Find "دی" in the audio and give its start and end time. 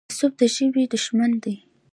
1.43-1.55